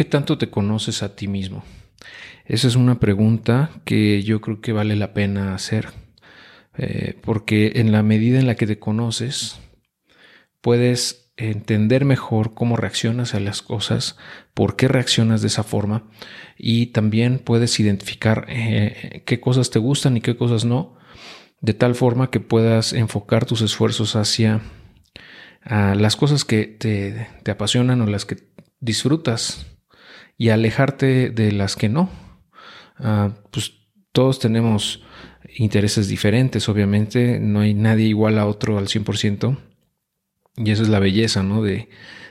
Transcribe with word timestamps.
¿qué 0.00 0.06
tanto 0.06 0.38
te 0.38 0.48
conoces 0.48 1.02
a 1.02 1.14
ti 1.14 1.28
mismo? 1.28 1.62
Esa 2.46 2.68
es 2.68 2.74
una 2.74 2.98
pregunta 2.98 3.70
que 3.84 4.22
yo 4.22 4.40
creo 4.40 4.62
que 4.62 4.72
vale 4.72 4.96
la 4.96 5.12
pena 5.12 5.54
hacer, 5.54 5.90
eh, 6.78 7.18
porque 7.20 7.72
en 7.74 7.92
la 7.92 8.02
medida 8.02 8.38
en 8.38 8.46
la 8.46 8.54
que 8.54 8.66
te 8.66 8.78
conoces, 8.78 9.60
puedes 10.62 11.34
entender 11.36 12.06
mejor 12.06 12.54
cómo 12.54 12.78
reaccionas 12.78 13.34
a 13.34 13.40
las 13.40 13.60
cosas, 13.60 14.16
por 14.54 14.74
qué 14.74 14.88
reaccionas 14.88 15.42
de 15.42 15.48
esa 15.48 15.64
forma 15.64 16.04
y 16.56 16.86
también 16.86 17.38
puedes 17.38 17.78
identificar 17.78 18.46
eh, 18.48 19.22
qué 19.26 19.38
cosas 19.38 19.68
te 19.68 19.80
gustan 19.80 20.16
y 20.16 20.22
qué 20.22 20.34
cosas 20.34 20.64
no, 20.64 20.96
de 21.60 21.74
tal 21.74 21.94
forma 21.94 22.30
que 22.30 22.40
puedas 22.40 22.94
enfocar 22.94 23.44
tus 23.44 23.60
esfuerzos 23.60 24.16
hacia 24.16 24.62
las 25.62 26.16
cosas 26.16 26.46
que 26.46 26.64
te, 26.64 27.28
te 27.42 27.50
apasionan 27.50 28.00
o 28.00 28.06
las 28.06 28.24
que 28.24 28.38
disfrutas 28.80 29.66
y 30.40 30.48
alejarte 30.48 31.28
de 31.28 31.52
las 31.52 31.76
que 31.76 31.90
no. 31.90 32.08
Ah, 32.96 33.34
pues 33.50 33.74
todos 34.10 34.38
tenemos 34.38 35.04
intereses 35.54 36.08
diferentes, 36.08 36.66
obviamente, 36.70 37.38
no 37.38 37.60
hay 37.60 37.74
nadie 37.74 38.06
igual 38.06 38.38
a 38.38 38.46
otro 38.46 38.78
al 38.78 38.86
100%, 38.86 39.58
y 40.56 40.70
esa 40.70 40.82
es 40.82 40.88
la 40.88 40.98
belleza, 40.98 41.42
¿no? 41.42 41.62
De, 41.62 41.90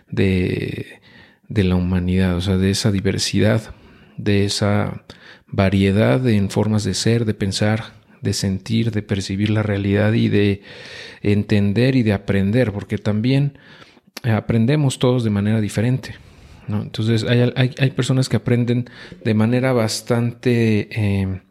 de, 0.10 0.88
de 1.50 1.64
la 1.64 1.76
humanidad, 1.76 2.36
o 2.36 2.42
sea, 2.42 2.58
de 2.58 2.72
esa 2.72 2.92
diversidad, 2.92 3.76
de 4.18 4.44
esa 4.44 5.06
variedad 5.46 6.28
en 6.28 6.50
formas 6.50 6.84
de 6.84 6.96
ser, 6.96 7.26
de 7.26 7.36
pensar, 7.36 7.94
de 8.24 8.34
sentir, 8.34 8.90
de 8.90 9.04
percibir 9.04 9.52
la 9.52 9.62
realidad 9.62 10.14
y 10.14 10.30
de 10.30 10.64
entender 11.22 11.96
y 11.96 12.02
de 12.02 12.14
aprender, 12.14 12.72
porque 12.72 12.98
también 12.98 13.60
aprendemos 14.24 14.98
todos 14.98 15.24
de 15.24 15.30
manera 15.30 15.62
diferente. 15.62 16.16
Entonces 16.70 17.26
hay, 17.26 17.92
personas 17.92 18.30
que 18.30 18.38
aprenden 18.38 18.90
de 19.24 19.34
manera 19.34 19.74
bastante 19.74 20.88
eh, 20.92 21.42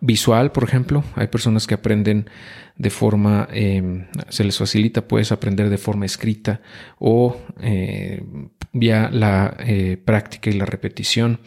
visual, 0.00 0.52
por 0.52 0.64
ejemplo. 0.64 1.04
Hay 1.14 1.28
personas 1.28 1.66
que 1.66 1.74
aprenden 1.74 2.28
de 2.76 2.90
forma, 2.90 3.48
eh, 3.52 4.06
se 4.28 4.44
les 4.44 4.58
facilita 4.58 5.08
pues 5.08 5.32
aprender 5.32 5.70
de 5.70 5.78
forma 5.78 6.06
escrita 6.06 6.60
o 6.98 7.40
eh, 7.60 8.22
vía 8.72 9.08
la 9.10 9.56
práctica 10.04 10.50
y 10.50 10.54
la 10.54 10.66
repetición. 10.66 11.40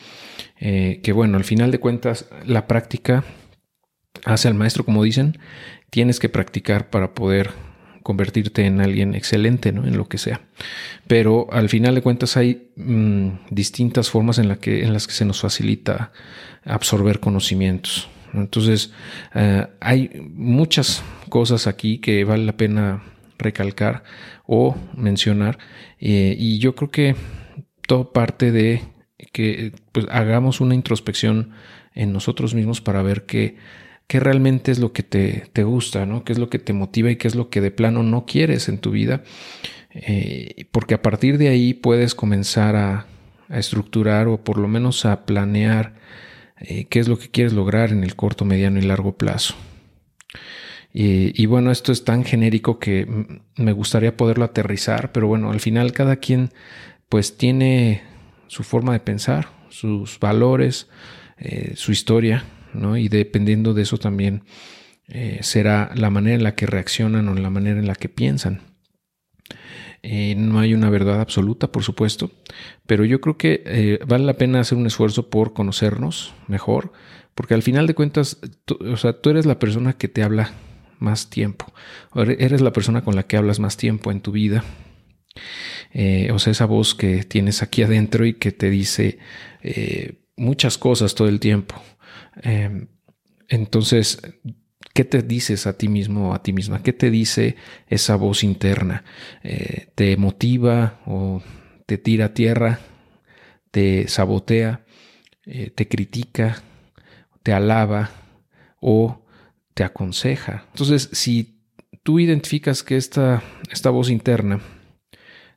que 0.57 1.11
bueno, 1.13 1.37
al 1.37 1.43
final 1.43 1.71
de 1.71 1.79
cuentas 1.79 2.27
la 2.45 2.67
práctica 2.67 3.23
hace 4.25 4.47
al 4.47 4.55
maestro, 4.55 4.83
como 4.83 5.03
dicen, 5.03 5.37
tienes 5.89 6.19
que 6.19 6.29
practicar 6.29 6.89
para 6.89 7.13
poder 7.13 7.51
convertirte 8.03 8.65
en 8.65 8.81
alguien 8.81 9.15
excelente, 9.15 9.71
¿no? 9.71 9.85
En 9.85 9.97
lo 9.97 10.07
que 10.07 10.17
sea. 10.17 10.41
Pero 11.07 11.47
al 11.51 11.69
final 11.69 11.95
de 11.95 12.01
cuentas 12.01 12.37
hay 12.37 12.69
mm, 12.75 13.29
distintas 13.49 14.09
formas 14.09 14.37
en, 14.37 14.55
que, 14.57 14.83
en 14.83 14.93
las 14.93 15.07
que 15.07 15.13
se 15.13 15.25
nos 15.25 15.41
facilita 15.41 16.11
absorber 16.65 17.19
conocimientos. 17.19 18.09
Entonces, 18.33 18.91
eh, 19.33 19.67
hay 19.79 20.11
muchas 20.33 21.03
cosas 21.29 21.67
aquí 21.67 21.97
que 21.99 22.23
vale 22.23 22.45
la 22.45 22.57
pena 22.57 23.03
recalcar 23.37 24.03
o 24.45 24.75
mencionar. 24.95 25.57
Eh, 25.99 26.35
y 26.37 26.59
yo 26.59 26.75
creo 26.75 26.91
que 26.91 27.15
todo 27.87 28.11
parte 28.11 28.51
de 28.51 28.83
que 29.31 29.73
pues, 29.91 30.05
hagamos 30.09 30.61
una 30.61 30.75
introspección 30.75 31.51
en 31.95 32.13
nosotros 32.13 32.53
mismos 32.53 32.81
para 32.81 33.01
ver 33.01 33.25
qué 33.25 33.57
qué 34.09 34.19
realmente 34.19 34.71
es 34.71 34.79
lo 34.79 34.91
que 34.91 35.03
te, 35.03 35.63
gusta, 35.63 36.07
¿no? 36.07 36.23
qué 36.23 36.33
es 36.33 36.39
lo 36.39 36.49
que 36.49 36.57
te 36.57 36.73
motiva 36.73 37.11
y 37.11 37.17
qué 37.17 37.27
es 37.27 37.35
lo 37.35 37.51
que 37.51 37.61
de 37.61 37.69
plano 37.69 38.01
no 38.01 38.25
quieres 38.25 38.67
en 38.67 38.79
tu 38.79 38.89
vida. 38.89 39.21
Eh, 39.91 40.65
porque 40.71 40.95
a 40.95 41.01
partir 41.03 41.37
de 41.37 41.49
ahí 41.49 41.75
puedes 41.75 42.15
comenzar 42.15 42.75
a, 42.75 43.05
estructurar 43.49 44.27
o 44.27 44.43
por 44.43 44.59
lo 44.59 44.67
menos 44.67 45.05
a 45.05 45.25
planear 45.25 45.95
eh, 46.59 46.85
qué 46.85 46.99
es 46.99 47.07
lo 47.07 47.17
que 47.17 47.29
quieres 47.29 47.53
lograr 47.53 47.91
en 47.91 48.03
el 48.03 48.15
corto, 48.15 48.45
mediano 48.45 48.79
y 48.79 48.83
largo 48.83 49.15
plazo. 49.15 49.53
Y, 50.91 51.39
y, 51.39 51.45
bueno, 51.45 51.69
esto 51.71 51.91
es 51.91 52.03
tan 52.03 52.23
genérico 52.23 52.79
que 52.79 53.07
me 53.57 53.71
gustaría 53.73 54.17
poderlo 54.17 54.45
aterrizar, 54.45 55.11
pero 55.11 55.27
bueno, 55.27 55.51
al 55.51 55.59
final 55.59 55.93
cada 55.93 56.15
quien 56.15 56.49
pues 57.09 57.37
tiene 57.37 58.01
su 58.47 58.63
forma 58.63 58.93
de 58.93 58.99
pensar, 59.01 59.49
sus 59.69 60.19
valores, 60.19 60.87
eh, 61.37 61.73
su 61.75 61.91
historia 61.91 62.43
y 62.97 63.09
dependiendo 63.09 63.73
de 63.73 63.83
eso 63.83 63.97
también 63.97 64.43
eh, 65.11 65.39
será 65.41 65.91
la 65.95 66.11
manera 66.11 66.35
en 66.35 66.43
la 66.43 66.55
que 66.55 66.67
reaccionan 66.67 67.27
o 67.29 67.33
la 67.33 67.49
manera 67.49 67.79
en 67.79 67.87
la 67.87 67.95
que 67.95 68.09
piensan. 68.09 68.61
Eh, 70.03 70.35
no 70.37 70.59
hay 70.59 70.73
una 70.73 70.89
verdad 70.89 71.19
absoluta, 71.19 71.71
por 71.71 71.83
supuesto, 71.83 72.31
pero 72.85 73.03
yo 73.05 73.19
creo 73.19 73.35
que 73.35 73.63
eh, 73.65 73.99
vale 74.07 74.23
la 74.23 74.35
pena 74.35 74.59
hacer 74.59 74.77
un 74.77 74.85
esfuerzo 74.85 75.29
por 75.29 75.53
conocernos 75.53 76.33
mejor, 76.47 76.93
porque 77.33 77.55
al 77.55 77.63
final 77.63 77.87
de 77.87 77.95
cuentas, 77.95 78.39
o 78.79 78.97
sea, 78.97 79.19
tú 79.19 79.31
eres 79.31 79.45
la 79.45 79.59
persona 79.59 79.93
que 79.93 80.07
te 80.07 80.21
habla 80.23 80.53
más 80.99 81.29
tiempo, 81.29 81.65
eres 82.15 82.61
la 82.61 82.71
persona 82.71 83.03
con 83.03 83.15
la 83.15 83.23
que 83.23 83.35
hablas 83.35 83.59
más 83.59 83.77
tiempo 83.77 84.11
en 84.11 84.21
tu 84.21 84.31
vida. 84.31 84.63
o 86.31 86.39
sea, 86.39 86.51
esa 86.51 86.65
voz 86.65 86.93
que 86.95 87.23
tienes 87.23 87.63
aquí 87.63 87.81
adentro 87.81 88.25
y 88.25 88.33
que 88.33 88.51
te 88.51 88.69
dice 88.69 89.19
muchas 90.37 90.77
cosas 90.77 91.15
todo 91.15 91.27
el 91.27 91.39
tiempo. 91.39 91.75
Em, 92.41 92.87
entonces, 93.47 94.21
¿qué 94.93 95.03
te 95.03 95.21
dices 95.21 95.67
a 95.67 95.77
ti 95.77 95.87
mismo 95.87 96.29
o 96.29 96.33
a 96.33 96.43
ti 96.43 96.53
misma? 96.53 96.83
¿Qué 96.83 96.93
te 96.93 97.09
dice 97.09 97.55
esa 97.87 98.15
voz 98.15 98.43
interna? 98.43 99.03
Eh, 99.43 99.87
¿Te 99.95 100.17
motiva 100.17 100.99
o 101.05 101.41
te 101.85 101.97
tira 101.97 102.25
a 102.25 102.33
tierra? 102.33 102.79
¿Te 103.71 104.07
sabotea? 104.07 104.85
Eh, 105.45 105.71
¿Te 105.71 105.87
critica? 105.87 106.61
¿Te 107.43 107.53
alaba? 107.53 108.11
¿O 108.79 109.25
te 109.73 109.83
aconseja? 109.83 110.65
Entonces, 110.71 111.09
si 111.11 111.59
tú 112.03 112.19
identificas 112.19 112.83
que 112.83 112.97
esta, 112.97 113.43
esta 113.71 113.89
voz 113.89 114.09
interna 114.09 114.61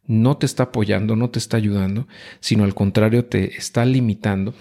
no 0.07 0.37
te 0.37 0.47
está 0.47 0.65
apoyando, 0.65 1.17
no 1.17 1.31
te 1.31 1.39
está 1.39 1.57
ayudando, 1.57 2.09
sino 2.41 2.65
al 2.65 2.75
contrario 2.75 3.25
te 3.25 3.57
está 3.57 3.85
limitando, 3.85 4.55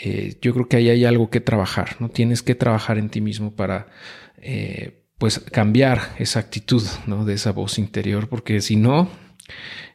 eh, 0.00 0.36
yo 0.42 0.52
creo 0.52 0.68
que 0.68 0.76
ahí 0.76 0.90
hay 0.90 1.04
algo 1.04 1.30
que 1.30 1.40
trabajar, 1.40 1.96
¿no? 2.00 2.08
Tienes 2.08 2.42
que 2.42 2.54
trabajar 2.54 2.98
en 2.98 3.10
ti 3.10 3.20
mismo 3.20 3.54
para, 3.54 3.86
eh, 4.38 5.04
pues, 5.18 5.38
cambiar 5.38 6.14
esa 6.18 6.40
actitud, 6.40 6.82
¿no? 7.06 7.24
De 7.24 7.34
esa 7.34 7.52
voz 7.52 7.78
interior, 7.78 8.28
porque 8.28 8.60
si 8.60 8.76
no, 8.76 9.08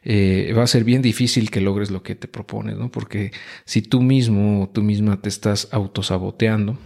eh, 0.02 0.54
va 0.56 0.62
a 0.62 0.66
ser 0.66 0.84
bien 0.84 1.02
difícil 1.02 1.50
que 1.50 1.60
logres 1.60 1.90
lo 1.90 2.02
que 2.02 2.14
te 2.14 2.28
propones, 2.28 2.76
¿no? 2.78 2.90
Porque 2.90 3.32
si 3.66 3.82
tú 3.82 4.00
mismo 4.00 4.64
o 4.64 4.68
tú 4.70 4.82
misma 4.82 5.20
te 5.20 5.28
estás 5.28 5.68
autosaboteando, 5.72 6.78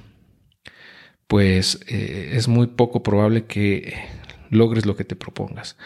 pues 1.28 1.80
es 1.88 2.48
muy 2.48 2.66
poco 2.68 3.02
probable 3.02 3.46
que 3.46 3.94
logres 4.50 4.86
lo 4.86 4.96
que 4.96 5.04
te 5.04 5.16
propongas, 5.16 5.76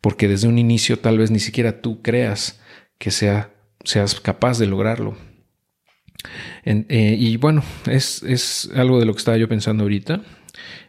porque 0.00 0.26
desde 0.26 0.48
un 0.48 0.58
inicio 0.58 0.98
tal 0.98 1.18
vez 1.18 1.30
ni 1.30 1.38
siquiera 1.38 1.80
tú 1.82 2.02
creas 2.02 2.60
que 2.98 3.10
sea, 3.10 3.52
seas 3.84 4.20
capaz 4.20 4.58
de 4.58 4.66
lograrlo. 4.66 5.16
Eh, 6.64 7.16
y 7.18 7.36
bueno, 7.36 7.62
es, 7.86 8.70
algo 8.74 8.98
de 8.98 9.06
lo 9.06 9.12
que 9.12 9.18
estaba 9.18 9.36
yo 9.36 9.48
pensando 9.48 9.84
ahorita. 9.84 10.22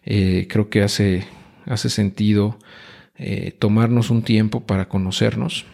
Eh, 0.05 0.47
creo 0.49 0.69
que 0.69 0.81
hace, 0.81 1.25
hace 1.65 1.89
sentido 1.89 2.57
eh, 3.15 3.55
tomarnos 3.57 4.09
un 4.09 4.23
tiempo 4.23 4.65
para 4.65 4.87
conocernos, 4.87 5.65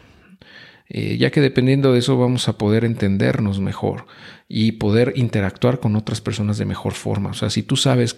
ya 0.89 1.31
que 1.31 1.41
dependiendo 1.41 1.91
de 1.91 1.99
eso 1.99 2.19
vamos 2.19 2.47
a 2.47 2.57
poder 2.59 2.85
entendernos 2.85 3.59
mejor 3.59 4.05
y 4.47 4.73
poder 4.73 5.13
interactuar 5.15 5.79
con 5.79 5.95
otras 5.95 6.21
personas 6.21 6.59
de 6.59 6.65
mejor 6.65 6.93
forma. 6.93 7.31
O 7.31 7.33
sea, 7.33 7.49
si 7.49 7.63
tú 7.63 7.77
sabes 7.77 8.15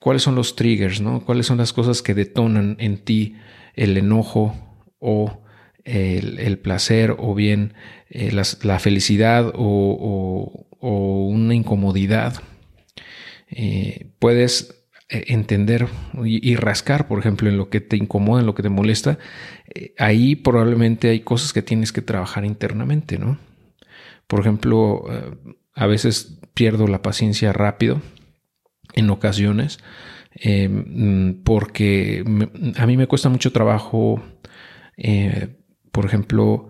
cuáles 0.00 0.22
son 0.22 0.34
los 0.34 0.56
triggers, 0.56 1.00
¿no? 1.00 1.24
cuáles 1.24 1.46
son 1.46 1.58
las 1.58 1.72
cosas 1.72 2.02
que 2.02 2.14
detonan 2.14 2.76
en 2.80 2.98
ti 2.98 3.36
el 3.76 3.96
enojo 3.96 4.56
o 4.98 5.40
el, 5.88 6.58
placer 6.58 7.14
o 7.18 7.34
bien 7.34 7.74
la, 8.10 8.78
felicidad 8.78 9.52
o, 9.54 10.66
una 10.80 11.54
incomodidad, 11.54 12.42
eh, 13.50 14.10
puedes 14.18 14.86
eh, 15.08 15.24
entender 15.28 15.88
y, 16.24 16.54
rascar, 16.56 17.08
por 17.08 17.18
ejemplo, 17.18 17.48
en 17.48 17.56
lo 17.56 17.68
que 17.70 17.80
te 17.80 17.96
incomoda, 17.96 18.40
en 18.40 18.46
lo 18.46 18.54
que 18.54 18.62
te 18.62 18.68
molesta, 18.68 19.18
eh, 19.74 19.94
ahí 19.98 20.36
probablemente 20.36 21.08
hay 21.10 21.20
cosas 21.20 21.52
que 21.52 21.62
tienes 21.62 21.92
que 21.92 22.02
trabajar 22.02 22.44
internamente, 22.44 23.18
¿no? 23.18 23.38
Por 24.26 24.40
ejemplo, 24.40 25.04
a 25.74 25.86
veces 25.86 26.38
pierdo 26.52 26.86
la 26.86 27.00
paciencia 27.00 27.54
rápido, 27.54 28.02
en 28.92 29.08
ocasiones, 29.08 29.78
porque 31.44 32.24
a 32.76 32.86
mí 32.86 32.96
me 32.98 33.06
cuesta 33.06 33.30
mucho 33.30 33.52
trabajo, 33.52 34.22
por 35.92 36.04
ejemplo, 36.04 36.68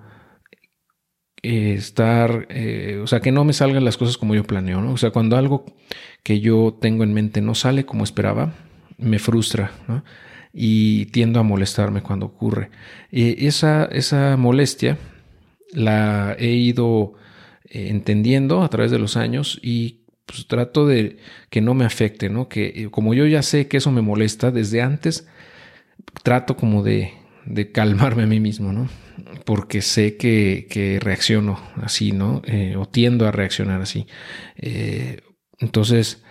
estar, 1.43 2.47
eh, 2.51 3.01
o 3.03 3.07
sea, 3.07 3.21
que 3.21 3.33
no 3.33 3.45
me 3.45 3.53
salgan 3.53 3.85
las 3.85 3.97
cosas 3.97 4.19
como 4.19 4.35
yo 4.35 4.45
planeo, 4.45 4.81
¿no? 4.81 4.93
O 4.93 4.97
sea, 4.97 5.11
cuando 5.11 5.37
algo 5.37 5.65
que 6.23 6.41
yo 6.41 6.77
tengo 6.81 7.05
en 7.05 7.15
mente 7.15 7.41
no 7.41 7.55
sale 7.55 7.87
como 7.87 8.05
esperaba, 8.05 8.55
me 8.99 9.19
frustra, 9.19 9.73
¿no? 9.87 10.05
Y 10.53 11.07
tiendo 11.07 11.41
a 11.41 11.43
molestarme 11.43 12.03
cuando 12.03 12.27
ocurre. 12.27 12.71
esa, 13.11 13.85
esa 13.87 14.37
molestia 14.37 14.99
la 15.73 16.35
he 16.39 16.51
ido 16.51 17.15
eh, 17.71 17.89
entendiendo 17.91 18.63
a 18.63 18.69
través 18.69 18.91
de 18.91 18.99
los 18.99 19.17
años 19.17 19.61
y 19.63 20.01
pues 20.27 20.47
trato 20.47 20.87
de 20.87 21.19
que 21.51 21.61
no 21.61 21.75
me 21.75 21.85
afecte, 21.85 22.29
¿no? 22.29 22.49
Que 22.49 22.73
eh, 22.75 22.89
como 22.91 23.15
yo 23.15 23.27
ya 23.27 23.43
sé 23.43 23.69
que 23.69 23.79
eso 23.79 23.91
me 23.91 24.03
molesta 24.03 24.51
desde 24.51 24.83
antes, 24.83 25.27
trato 26.23 26.57
como 26.57 26.83
de, 26.83 27.13
de 27.49 27.73
calmarme 27.73 28.25
a 28.25 28.27
mí 28.27 28.41
mismo, 28.41 28.73
¿no? 28.73 28.89
Porque 29.45 29.83
sé 29.83 30.17
que, 30.17 30.67
que 30.71 31.01
reacciono 31.01 31.61
así, 31.83 32.13
¿no? 32.13 32.43
Eh, 32.47 32.77
o 32.77 32.87
tiendo 32.87 33.27
a 33.27 33.33
reaccionar 33.33 33.81
así. 33.81 34.07
entonces, 35.59 36.23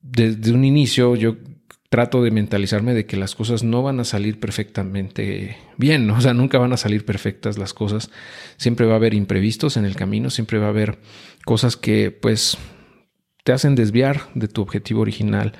desde 0.00 0.52
un 0.52 0.64
inicio 0.64 1.16
yo 1.16 1.36
trato 1.94 2.24
de 2.24 2.32
mentalizarme 2.32 2.92
de 2.92 3.06
que 3.06 3.16
las 3.16 3.36
cosas 3.36 3.62
no 3.62 3.80
van 3.84 4.00
a 4.00 4.04
salir 4.04 4.40
perfectamente 4.40 5.56
bien, 5.76 6.08
¿no? 6.08 6.16
o 6.16 6.20
sea, 6.20 6.34
nunca 6.34 6.58
van 6.58 6.72
a 6.72 6.76
salir 6.76 7.04
perfectas 7.04 7.56
las 7.56 7.72
cosas, 7.72 8.10
siempre 8.56 8.84
va 8.84 8.94
a 8.94 8.96
haber 8.96 9.14
imprevistos 9.14 9.76
en 9.76 9.84
el 9.84 9.94
camino, 9.94 10.28
siempre 10.28 10.58
va 10.58 10.66
a 10.66 10.70
haber 10.70 10.98
cosas 11.44 11.76
que 11.76 12.10
pues 12.10 12.58
te 13.44 13.52
hacen 13.52 13.76
desviar 13.76 14.22
de 14.34 14.48
tu 14.48 14.60
objetivo 14.60 15.02
original, 15.02 15.52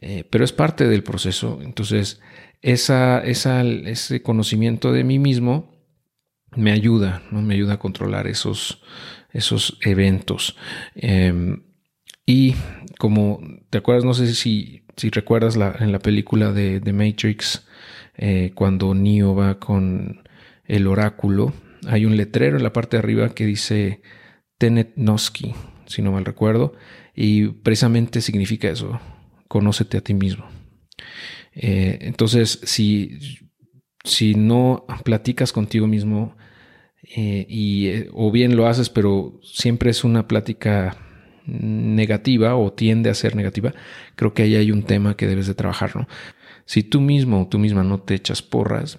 eh, 0.00 0.24
pero 0.30 0.44
es 0.44 0.52
parte 0.52 0.88
del 0.88 1.02
proceso, 1.02 1.60
entonces 1.62 2.20
ese 2.62 4.22
conocimiento 4.22 4.92
de 4.92 5.04
mí 5.04 5.18
mismo 5.18 5.74
me 6.56 6.72
ayuda, 6.72 7.22
¿no? 7.30 7.42
me 7.42 7.54
ayuda 7.54 7.74
a 7.74 7.78
controlar 7.78 8.26
esos, 8.26 8.82
esos 9.32 9.78
eventos. 9.82 10.56
Em, 10.94 11.64
y 12.24 12.54
como 12.98 13.40
te 13.68 13.78
acuerdas, 13.78 14.04
no 14.04 14.14
sé 14.14 14.34
si 14.34 14.84
si 14.96 15.10
recuerdas 15.10 15.56
la, 15.56 15.74
en 15.78 15.92
la 15.92 15.98
película 15.98 16.52
de, 16.52 16.80
The 16.80 16.92
Matrix, 16.92 17.66
eh, 18.16 18.52
cuando 18.54 18.94
Neo 18.94 19.34
va 19.34 19.58
con 19.58 20.22
el 20.64 20.86
oráculo, 20.86 21.52
hay 21.86 22.06
un 22.06 22.16
letrero 22.16 22.56
en 22.56 22.62
la 22.62 22.72
parte 22.72 22.96
de 22.96 23.02
arriba 23.02 23.28
que 23.30 23.46
dice 23.46 24.02
Tenet 24.58 24.92
Noski, 24.96 25.54
si 25.86 26.02
no 26.02 26.12
mal 26.12 26.24
recuerdo, 26.24 26.74
y 27.14 27.48
precisamente 27.48 28.20
significa 28.20 28.68
eso, 28.68 29.00
conócete 29.54 29.98
a 29.98 30.00
ti 30.00 30.14
mismo. 30.14 30.48
Eh, 31.52 31.98
entonces, 32.00 32.58
si, 32.64 33.20
si 34.02 34.34
no 34.34 34.84
platicas 35.04 35.52
contigo 35.52 35.86
mismo, 35.86 36.36
eh, 37.04 37.46
y, 37.48 38.06
o 38.12 38.32
bien 38.32 38.56
lo 38.56 38.66
haces, 38.66 38.90
pero 38.90 39.38
siempre 39.44 39.90
es 39.92 40.02
una 40.02 40.26
plática 40.26 40.96
negativa 41.46 42.56
o 42.56 42.72
tiende 42.72 43.10
a 43.10 43.14
ser 43.14 43.36
negativa, 43.36 43.72
creo 44.16 44.34
que 44.34 44.42
ahí 44.42 44.56
hay 44.56 44.72
un 44.72 44.82
tema 44.82 45.16
que 45.16 45.28
debes 45.28 45.46
de 45.46 45.54
trabajar, 45.54 45.94
¿no? 45.94 46.08
Si 46.64 46.82
tú 46.82 47.00
mismo 47.00 47.42
o 47.42 47.46
tú 47.46 47.60
misma 47.60 47.84
no 47.84 48.00
te 48.00 48.16
echas 48.16 48.42
porras, 48.42 48.98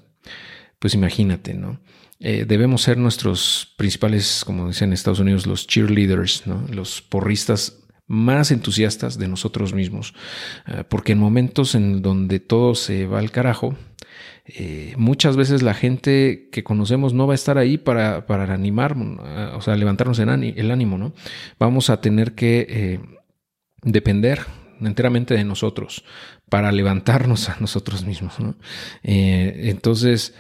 pues 0.79 0.93
imagínate, 0.93 1.53
¿no? 1.53 1.81
Eh, 2.21 2.45
debemos 2.47 2.83
ser 2.83 2.97
nuestros 2.97 3.73
principales, 3.75 4.43
como 4.45 4.69
dicen 4.69 4.89
en 4.89 4.93
Estados 4.93 5.19
Unidos, 5.19 5.47
los 5.47 5.67
cheerleaders, 5.67 6.47
¿no? 6.47 6.65
Los 6.69 7.01
porristas 7.01 7.84
más 8.07 8.51
entusiastas 8.51 9.17
de 9.17 9.27
nosotros 9.27 9.73
mismos, 9.73 10.13
eh, 10.67 10.83
porque 10.87 11.13
en 11.13 11.19
momentos 11.19 11.75
en 11.75 12.01
donde 12.01 12.39
todo 12.39 12.75
se 12.75 13.07
va 13.07 13.19
al 13.19 13.31
carajo, 13.31 13.75
eh, 14.47 14.93
muchas 14.97 15.35
veces 15.35 15.63
la 15.63 15.73
gente 15.73 16.49
que 16.51 16.63
conocemos 16.63 17.13
no 17.13 17.25
va 17.25 17.33
a 17.33 17.35
estar 17.35 17.57
ahí 17.57 17.79
para, 17.79 18.27
para 18.27 18.53
animar, 18.53 18.95
o 18.95 19.61
sea, 19.61 19.75
levantarnos 19.75 20.19
el 20.19 20.71
ánimo, 20.71 20.97
¿no? 20.99 21.13
Vamos 21.57 21.89
a 21.89 21.99
tener 21.99 22.35
que 22.35 22.67
eh, 22.69 22.99
depender 23.81 24.41
enteramente 24.81 25.33
de 25.33 25.43
nosotros 25.43 26.05
para 26.47 26.71
levantarnos 26.71 27.49
a 27.49 27.57
nosotros 27.59 28.05
mismos, 28.05 28.39
¿no? 28.39 28.55
Eh, 29.01 29.61
entonces, 29.63 30.35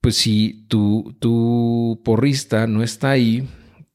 pues 0.00 0.16
si 0.16 0.66
tu, 0.68 1.16
tu 1.18 2.00
porrista 2.04 2.68
no 2.68 2.84
está 2.84 3.10
ahí 3.10 3.48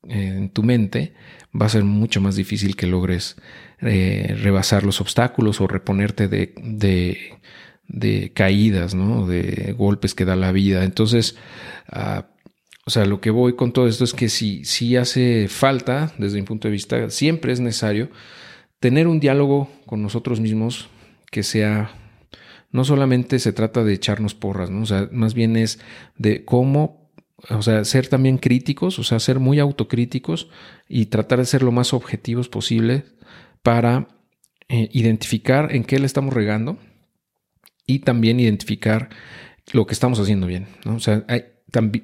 en 0.10 0.50
tu 0.50 0.64
mente, 0.64 1.14
va 1.60 1.66
a 1.68 1.70
ser 1.70 1.84
mucho 1.84 2.22
más 2.22 2.36
difícil 2.36 2.76
que 2.76 2.88
logres 2.88 3.38
rebasar 3.80 4.84
los 4.84 5.02
obstáculos 5.02 5.62
o 5.62 5.68
reponerte 5.68 6.28
de, 6.28 6.54
de 6.58 7.36
de 7.88 8.32
caídas, 8.34 8.96
¿no? 8.96 9.28
De 9.28 9.74
golpes 9.78 10.16
que 10.16 10.26
da 10.26 10.36
la 10.36 10.52
vida. 10.52 10.84
Entonces, 10.84 11.36
ah, 11.88 12.28
o 12.86 12.92
sea, 12.92 13.06
lo 13.06 13.22
que 13.22 13.32
voy 13.32 13.56
con 13.56 13.72
todo 13.72 13.88
esto 13.88 14.04
es 14.04 14.14
que 14.14 14.30
si, 14.30 14.64
si 14.66 14.96
hace 14.96 15.48
falta, 15.48 16.14
desde 16.18 16.40
mi 16.40 16.46
punto 16.46 16.68
de 16.68 16.74
vista, 16.74 17.10
siempre 17.10 17.52
es 17.54 17.60
necesario 17.60 18.10
tener 18.80 19.08
un 19.08 19.20
diálogo 19.20 19.70
con 19.86 20.02
nosotros 20.02 20.40
mismos 20.40 20.90
que 21.32 21.44
sea, 21.44 21.92
no 22.72 22.84
solamente 22.84 23.40
se 23.40 23.54
trata 23.54 23.84
de 23.84 23.94
echarnos 23.94 24.36
porras, 24.36 24.70
¿no? 24.70 24.84
O 24.84 24.86
sea, 24.86 25.10
más 25.12 25.34
bien 25.34 25.56
es 25.56 25.80
de 26.18 26.46
cómo, 26.46 27.05
o 27.50 27.62
sea, 27.62 27.84
ser 27.86 28.08
también 28.08 28.38
críticos, 28.38 28.98
o 29.00 29.04
sea, 29.04 29.20
ser 29.20 29.40
muy 29.40 29.60
autocríticos 29.60 30.50
y 30.88 31.08
tratar 31.08 31.40
de 31.40 31.46
ser 31.46 31.64
lo 31.64 31.72
más 31.72 31.94
objetivos 31.94 32.50
posible 32.50 33.06
para 33.62 34.08
eh, 34.70 34.90
identificar 34.94 35.76
en 35.76 35.84
qué 35.84 36.00
le 36.00 36.06
estamos 36.06 36.34
regando 36.34 36.78
y 37.86 38.00
también 38.00 38.40
identificar 38.40 39.10
lo 39.74 39.86
que 39.86 39.94
estamos 39.94 40.20
haciendo 40.20 40.48
bien. 40.48 40.68
¿no? 40.86 40.96
O 40.96 41.00
sea, 41.00 41.26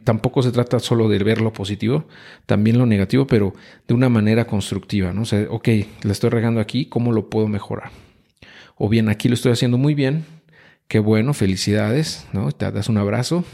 tampoco 0.03 0.43
se 0.43 0.51
trata 0.51 0.79
solo 0.79 1.07
de 1.07 1.19
ver 1.19 1.41
lo 1.41 1.53
positivo, 1.53 2.07
también 2.45 2.77
lo 2.77 2.85
negativo, 2.85 3.25
pero 3.25 3.53
de 3.87 3.93
una 3.93 4.09
manera 4.09 4.45
constructiva. 4.45 5.13
¿no? 5.13 5.21
O 5.21 5.25
sea, 5.25 5.47
ok, 5.49 5.69
la 6.03 6.11
estoy 6.11 6.29
regando 6.29 6.59
aquí, 6.59 6.85
¿cómo 6.85 7.11
lo 7.11 7.29
puedo 7.29 7.47
mejorar? 7.47 7.91
O 8.75 8.89
bien, 8.89 9.09
aquí 9.09 9.27
lo 9.27 9.35
estoy 9.35 9.51
haciendo 9.51 9.77
muy 9.77 9.93
bien, 9.93 10.25
qué 10.91 10.99
bueno, 10.99 11.33
felicidades, 11.33 12.27
¿no? 12.33 12.51
Te 12.51 12.69
das 12.69 12.89
un 12.89 12.97
abrazo 12.97 13.45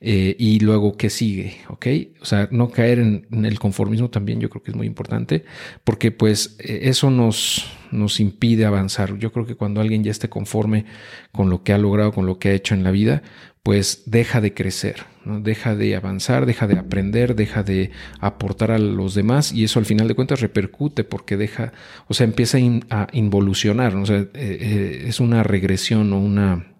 eh, 0.00 0.34
y 0.38 0.58
luego 0.60 0.96
qué 0.96 1.10
sigue, 1.10 1.58
¿ok? 1.68 1.86
O 2.22 2.24
sea, 2.24 2.48
no 2.50 2.70
caer 2.70 2.98
en, 2.98 3.44
el 3.44 3.58
conformismo 3.58 4.08
también 4.08 4.40
yo 4.40 4.48
creo 4.48 4.62
que 4.62 4.70
es 4.70 4.76
muy 4.78 4.86
importante 4.86 5.44
porque 5.84 6.12
pues 6.12 6.56
eh, 6.60 6.80
eso 6.84 7.10
nos, 7.10 7.70
nos 7.92 8.20
impide 8.20 8.64
avanzar. 8.64 9.18
Yo 9.18 9.32
creo 9.32 9.46
que 9.46 9.54
cuando 9.54 9.80
alguien 9.80 10.02
ya 10.02 10.10
esté 10.10 10.28
conforme 10.28 10.86
con 11.30 11.50
lo 11.50 11.62
que 11.62 11.72
ha 11.72 11.78
logrado, 11.78 12.12
con 12.12 12.26
lo 12.26 12.38
que 12.38 12.48
ha 12.48 12.52
hecho 12.52 12.74
en 12.74 12.82
la 12.82 12.90
vida, 12.90 13.22
pues 13.62 14.02
deja 14.06 14.40
de 14.40 14.54
crecer, 14.54 15.04
¿no? 15.24 15.40
deja 15.40 15.76
de 15.76 15.94
avanzar, 15.94 16.46
deja 16.46 16.66
de 16.66 16.78
aprender, 16.78 17.36
deja 17.36 17.62
de 17.62 17.92
aportar 18.18 18.72
a 18.72 18.78
los 18.78 19.14
demás 19.14 19.52
y 19.52 19.62
eso 19.62 19.78
al 19.78 19.86
final 19.86 20.08
de 20.08 20.14
cuentas 20.14 20.40
repercute 20.40 21.04
porque 21.04 21.36
deja, 21.36 21.72
o 22.08 22.14
sea, 22.14 22.24
empieza 22.24 22.58
a 22.90 23.06
involucionar, 23.12 23.94
o 23.94 24.04
sea, 24.04 24.18
eh, 24.18 24.28
eh, 24.34 25.04
es 25.06 25.20
una 25.20 25.44
regresión 25.44 26.12
o 26.12 26.18
una, 26.18 26.74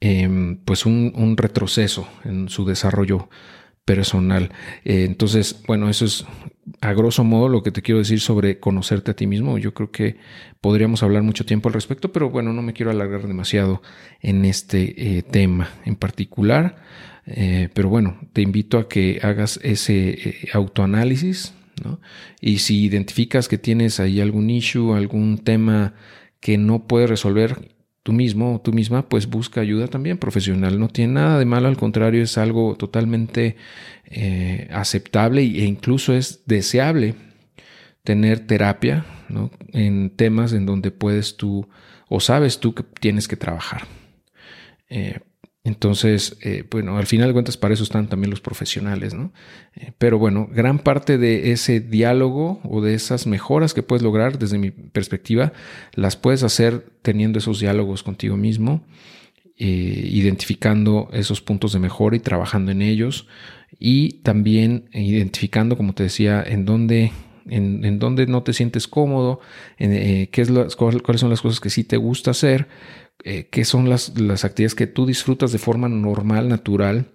em, 0.00 0.56
pues 0.64 0.84
un, 0.84 1.36
retroceso 1.36 2.08
en 2.24 2.48
su 2.48 2.64
desarrollo 2.64 3.28
personal. 3.84 4.50
Eh, 4.84 5.04
entonces, 5.04 5.62
bueno, 5.66 5.88
eso 5.88 6.04
es 6.04 6.24
a 6.80 6.92
grosso 6.92 7.24
modo 7.24 7.48
lo 7.48 7.62
que 7.62 7.72
te 7.72 7.82
quiero 7.82 7.98
decir 7.98 8.20
sobre 8.20 8.60
conocerte 8.60 9.10
a 9.10 9.14
ti 9.14 9.26
mismo. 9.26 9.58
Yo 9.58 9.74
creo 9.74 9.90
que 9.90 10.16
podríamos 10.60 11.02
hablar 11.02 11.22
mucho 11.22 11.44
tiempo 11.44 11.68
al 11.68 11.74
respecto, 11.74 12.12
pero 12.12 12.30
bueno, 12.30 12.52
no 12.52 12.62
me 12.62 12.72
quiero 12.72 12.90
alargar 12.90 13.26
demasiado 13.26 13.82
en 14.20 14.44
este 14.44 15.18
eh, 15.18 15.22
tema 15.22 15.70
en 15.84 15.96
particular. 15.96 16.76
Eh, 17.26 17.68
pero 17.74 17.88
bueno, 17.88 18.18
te 18.32 18.42
invito 18.42 18.78
a 18.78 18.88
que 18.88 19.20
hagas 19.22 19.60
ese 19.62 20.48
autoanálisis, 20.52 21.54
¿no? 21.84 22.00
Y 22.40 22.58
si 22.58 22.84
identificas 22.84 23.48
que 23.48 23.58
tienes 23.58 24.00
ahí 24.00 24.20
algún 24.20 24.50
issue, 24.50 24.94
algún 24.94 25.38
tema 25.38 25.94
que 26.40 26.58
no 26.58 26.86
puedes 26.88 27.08
resolver, 27.08 27.71
tú 28.02 28.12
mismo 28.12 28.56
o 28.56 28.60
tú 28.60 28.72
misma, 28.72 29.08
pues 29.08 29.28
busca 29.28 29.60
ayuda 29.60 29.88
también 29.88 30.18
profesional. 30.18 30.78
No 30.78 30.88
tiene 30.88 31.14
nada 31.14 31.38
de 31.38 31.44
malo, 31.44 31.68
al 31.68 31.76
contrario, 31.76 32.22
es 32.22 32.38
algo 32.38 32.76
totalmente 32.76 33.56
eh, 34.06 34.68
aceptable 34.72 35.42
e 35.42 35.64
incluso 35.64 36.14
es 36.14 36.42
deseable 36.46 37.14
tener 38.02 38.46
terapia 38.46 39.04
en 39.72 40.10
temas 40.10 40.52
en 40.52 40.66
donde 40.66 40.90
puedes 40.90 41.36
tú 41.36 41.68
o 42.08 42.20
sabes 42.20 42.60
tú 42.60 42.74
que 42.74 42.82
tienes 42.82 43.28
que 43.28 43.36
trabajar. 43.36 43.82
Eh, 44.88 45.20
entonces, 45.64 46.36
eh, 46.42 46.64
bueno, 46.68 46.98
al 46.98 47.06
final 47.06 47.28
de 47.28 47.34
cuentas 47.34 47.56
para 47.56 47.72
eso 47.72 47.84
están 47.84 48.08
también 48.08 48.30
los 48.30 48.40
profesionales, 48.40 49.14
¿no? 49.14 49.32
Eh, 49.76 49.92
pero 49.96 50.18
bueno, 50.18 50.48
gran 50.52 50.80
parte 50.80 51.18
de 51.18 51.52
ese 51.52 51.78
diálogo 51.78 52.60
o 52.64 52.80
de 52.80 52.94
esas 52.94 53.28
mejoras 53.28 53.72
que 53.72 53.84
puedes 53.84 54.02
lograr 54.02 54.40
desde 54.40 54.58
mi 54.58 54.72
perspectiva, 54.72 55.52
las 55.94 56.16
puedes 56.16 56.42
hacer 56.42 56.84
teniendo 57.02 57.38
esos 57.38 57.60
diálogos 57.60 58.02
contigo 58.02 58.36
mismo, 58.36 58.84
eh, 59.56 60.08
identificando 60.12 61.08
esos 61.12 61.40
puntos 61.40 61.72
de 61.72 61.78
mejora 61.78 62.16
y 62.16 62.20
trabajando 62.20 62.72
en 62.72 62.82
ellos 62.82 63.28
y 63.78 64.14
también 64.22 64.88
identificando, 64.92 65.76
como 65.76 65.94
te 65.94 66.02
decía, 66.02 66.42
en 66.44 66.64
dónde 66.64 67.12
en, 67.48 67.98
dónde 67.98 68.26
no 68.26 68.42
te 68.42 68.52
sientes 68.52 68.88
cómodo, 68.88 69.40
en, 69.78 70.26
qué 70.28 70.42
es 70.42 70.50
cuáles 70.76 71.20
son 71.20 71.30
las 71.30 71.42
cosas 71.42 71.60
que 71.60 71.70
sí 71.70 71.84
te 71.84 71.96
gusta 71.96 72.32
hacer, 72.32 72.68
eh, 73.24 73.48
qué 73.50 73.64
son 73.64 73.88
las, 73.88 74.18
las 74.18 74.44
actividades 74.44 74.74
que 74.74 74.86
tú 74.86 75.06
disfrutas 75.06 75.52
de 75.52 75.58
forma 75.58 75.88
normal, 75.88 76.48
natural, 76.48 77.12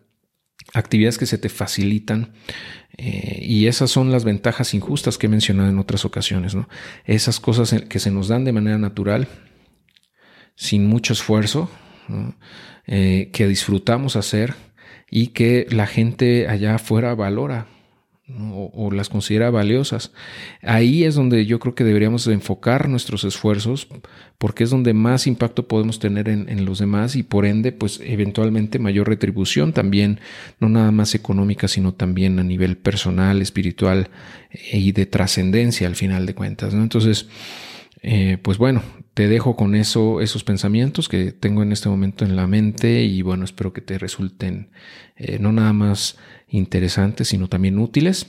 actividades 0.73 1.17
que 1.17 1.25
se 1.25 1.37
te 1.37 1.49
facilitan. 1.49 2.33
Eh, 2.97 3.39
y 3.41 3.67
esas 3.67 3.91
son 3.91 4.11
las 4.11 4.23
ventajas 4.23 4.73
injustas 4.73 5.17
que 5.17 5.27
he 5.27 5.29
mencionado 5.29 5.69
en 5.69 5.79
otras 5.79 6.05
ocasiones. 6.05 6.55
¿no? 6.55 6.67
Esas 7.05 7.39
cosas 7.39 7.75
que 7.87 7.99
se 7.99 8.11
nos 8.11 8.27
dan 8.27 8.45
de 8.45 8.53
manera 8.53 8.77
natural, 8.77 9.27
sin 10.55 10.87
mucho 10.87 11.13
esfuerzo, 11.13 11.69
eh, 12.87 13.29
que 13.33 13.47
disfrutamos 13.47 14.15
hacer 14.15 14.55
y 15.11 15.27
que 15.27 15.67
la 15.69 15.87
gente 15.87 16.47
allá 16.47 16.75
afuera 16.75 17.13
valora. 17.15 17.67
O, 18.29 18.91
las 18.91 19.07
considera 19.07 19.49
valiosas. 19.49 20.11
Ahí 20.61 21.05
es 21.05 21.15
donde 21.15 21.45
yo 21.45 21.59
creo 21.59 21.75
que 21.75 21.85
deberíamos 21.85 22.27
enfocar 22.27 22.89
nuestros 22.89 23.23
esfuerzos 23.23 23.87
porque 24.37 24.65
es 24.65 24.69
donde 24.69 24.93
más 24.93 25.27
impacto 25.27 25.67
podemos 25.67 25.99
tener 25.99 26.27
en, 26.27 26.65
los 26.65 26.79
demás 26.79 27.15
y 27.15 27.23
por 27.23 27.45
ende 27.45 27.71
pues 27.71 28.01
eventualmente 28.03 28.79
mayor 28.79 29.07
retribución 29.07 29.71
también, 29.71 30.19
no 30.59 30.67
nada 30.67 30.91
más 30.91 31.15
económica 31.15 31.67
sino 31.67 31.93
también 31.93 32.37
a 32.39 32.43
nivel 32.43 32.77
personal, 32.77 33.41
espiritual 33.41 34.09
eh, 34.51 34.77
y 34.77 34.91
de 34.91 35.05
trascendencia 35.05 35.87
al 35.87 35.95
final 35.95 36.25
de 36.25 36.35
cuentas. 36.35 36.73
Entonces, 36.73 37.27
eh, 38.01 38.37
pues 38.41 38.57
bueno, 38.57 38.83
te 39.13 39.27
dejo 39.27 39.55
con 39.55 39.75
eso, 39.75 40.21
esos 40.21 40.43
pensamientos 40.43 41.09
que 41.09 41.31
tengo 41.31 41.63
en 41.63 41.71
este 41.71 41.89
momento 41.89 42.25
en 42.25 42.35
la 42.35 42.47
mente 42.47 43.03
y 43.03 43.21
bueno, 43.21 43.45
espero 43.45 43.73
que 43.73 43.81
te 43.81 43.97
resulten 43.97 44.69
eh, 45.15 45.39
no 45.39 45.51
nada 45.51 45.73
más 45.73 46.17
interesantes, 46.47 47.29
sino 47.29 47.47
también 47.47 47.79
útiles. 47.79 48.27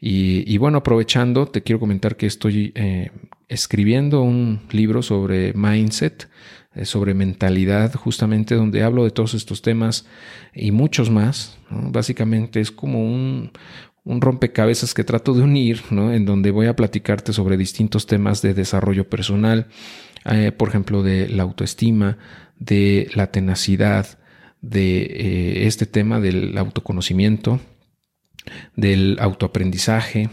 Y, 0.00 0.56
bueno, 0.58 0.78
aprovechando, 0.78 1.46
te 1.46 1.62
quiero 1.62 1.80
comentar 1.80 2.16
que 2.16 2.26
estoy 2.26 2.72
eh, 2.76 3.10
escribiendo 3.48 4.22
un 4.22 4.60
libro 4.70 5.02
sobre 5.02 5.52
mindset, 5.54 6.28
sobre 6.82 7.14
mentalidad, 7.14 7.94
justamente 7.94 8.54
donde 8.54 8.82
hablo 8.84 9.04
de 9.04 9.10
todos 9.10 9.34
estos 9.34 9.62
temas 9.62 10.06
y 10.54 10.70
muchos 10.70 11.10
más. 11.10 11.58
Básicamente 11.70 12.60
es 12.60 12.70
como 12.70 13.02
un, 13.02 13.50
un 14.04 14.20
rompecabezas 14.20 14.94
que 14.94 15.02
trato 15.02 15.32
de 15.32 15.42
unir, 15.42 15.82
¿no? 15.90 16.12
en 16.12 16.26
donde 16.26 16.50
voy 16.50 16.66
a 16.66 16.76
platicarte 16.76 17.32
sobre 17.32 17.56
distintos 17.56 18.06
temas 18.06 18.42
de 18.42 18.54
desarrollo 18.54 19.08
personal, 19.08 19.66
eh, 20.26 20.52
por 20.52 20.68
ejemplo, 20.68 21.02
de 21.02 21.28
la 21.28 21.42
autoestima, 21.42 22.18
de 22.58 23.10
la 23.14 23.30
tenacidad, 23.30 24.18
de 24.60 25.02
eh, 25.02 25.66
este 25.66 25.86
tema 25.86 26.20
del 26.20 26.56
autoconocimiento, 26.56 27.60
del 28.76 29.16
autoaprendizaje, 29.20 30.28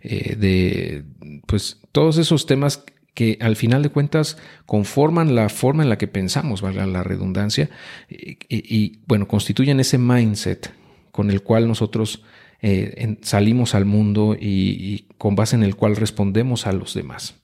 eh, 0.00 0.36
de 0.36 1.04
pues 1.46 1.80
todos 1.92 2.18
esos 2.18 2.46
temas 2.46 2.84
que 3.14 3.36
al 3.40 3.56
final 3.56 3.82
de 3.82 3.90
cuentas 3.90 4.38
conforman 4.64 5.34
la 5.34 5.48
forma 5.48 5.82
en 5.82 5.88
la 5.88 5.98
que 5.98 6.08
pensamos, 6.08 6.62
valga 6.62 6.86
la 6.86 7.02
redundancia, 7.02 7.68
y, 8.08 9.00
bueno, 9.06 9.28
constituyen 9.28 9.80
ese 9.80 9.98
mindset 9.98 10.72
con 11.10 11.30
el 11.30 11.42
cual 11.42 11.68
nosotros 11.68 12.22
eh, 12.64 13.16
salimos 13.22 13.74
al 13.74 13.84
mundo 13.86 14.36
y, 14.40 15.06
con 15.18 15.34
base 15.34 15.56
en 15.56 15.64
el 15.64 15.74
cual 15.74 15.96
respondemos 15.96 16.68
a 16.68 16.72
los 16.72 16.94
demás. 16.94 17.34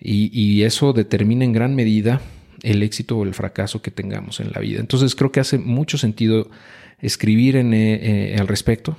Y, 0.00 0.62
eso 0.62 0.94
determina 0.94 1.44
en 1.44 1.52
gran 1.52 1.74
medida 1.74 2.22
el 2.62 2.82
éxito 2.82 3.18
o 3.18 3.24
el 3.24 3.34
fracaso 3.34 3.82
que 3.82 3.90
tengamos 3.90 4.40
en 4.40 4.52
la 4.52 4.60
vida. 4.60 4.80
Entonces 4.80 5.14
creo 5.14 5.30
que 5.30 5.40
hace 5.40 5.58
mucho 5.58 5.98
sentido 5.98 6.50
escribir 6.98 7.56
en, 7.56 7.74
eh, 7.74 8.32
eh, 8.32 8.36
al 8.38 8.48
respecto, 8.48 8.96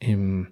em, 0.00 0.50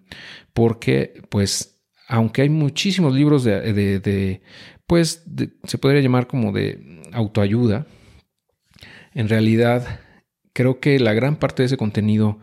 porque 0.55 1.21
pues 1.29 1.83
aunque 2.07 2.43
hay 2.43 2.49
muchísimos 2.49 3.13
libros 3.13 3.43
de, 3.43 4.41
pues 4.87 5.25
se 5.65 5.79
podría 5.79 6.01
llamar 6.01 6.29
como 6.29 6.53
de 6.53 7.03
autoayuda, 7.13 7.89
en 9.13 9.29
realidad 9.29 10.01
creo 10.53 10.79
que 10.79 11.01
la 11.01 11.15
gran 11.15 11.37
parte 11.37 11.63
de 11.63 11.67
ese 11.67 11.77
contenido 11.77 12.39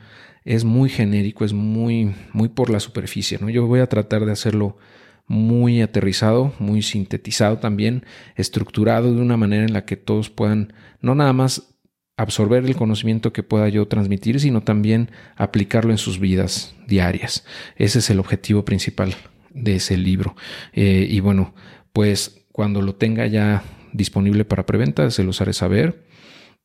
es 0.45 0.63
muy 0.63 0.89
genérico, 0.89 1.45
es 1.45 1.53
muy, 1.53 2.13
muy 2.33 2.49
por 2.49 2.69
la 2.69 2.79
superficie. 2.79 3.37
¿no? 3.39 3.49
Yo 3.49 3.65
voy 3.65 3.79
a 3.79 3.87
tratar 3.87 4.25
de 4.25 4.31
hacerlo 4.31 4.77
muy 5.25 5.81
aterrizado, 5.81 6.53
muy 6.59 6.81
sintetizado 6.81 7.59
también, 7.59 8.05
estructurado 8.35 9.13
de 9.13 9.21
una 9.21 9.37
manera 9.37 9.63
en 9.63 9.73
la 9.73 9.85
que 9.85 9.95
todos 9.95 10.29
puedan 10.29 10.73
no 11.01 11.15
nada 11.15 11.33
más 11.33 11.73
absorber 12.17 12.65
el 12.65 12.75
conocimiento 12.75 13.33
que 13.33 13.43
pueda 13.43 13.69
yo 13.69 13.87
transmitir, 13.87 14.39
sino 14.39 14.61
también 14.61 15.09
aplicarlo 15.35 15.91
en 15.91 15.97
sus 15.97 16.19
vidas 16.19 16.75
diarias. 16.87 17.45
Ese 17.75 17.99
es 17.99 18.09
el 18.09 18.19
objetivo 18.19 18.65
principal 18.65 19.15
de 19.51 19.75
ese 19.75 19.97
libro. 19.97 20.35
Eh, 20.73 21.07
y 21.09 21.19
bueno, 21.21 21.53
pues 21.91 22.45
cuando 22.51 22.81
lo 22.81 22.95
tenga 22.95 23.25
ya 23.27 23.63
disponible 23.93 24.45
para 24.45 24.65
preventa, 24.65 25.09
se 25.09 25.23
los 25.23 25.41
haré 25.41 25.53
saber. 25.53 26.05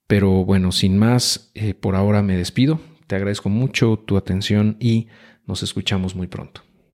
Pero 0.06 0.44
bueno, 0.44 0.72
sin 0.72 0.98
más, 0.98 1.50
eh, 1.54 1.74
por 1.74 1.94
ahora 1.94 2.22
me 2.22 2.36
despido. 2.36 2.80
Te 3.08 3.16
agradezco 3.16 3.48
mucho 3.48 3.96
tu 3.96 4.18
atención 4.18 4.76
y 4.78 5.08
nos 5.46 5.62
escuchamos 5.62 6.14
muy 6.14 6.26
pronto. 6.26 6.67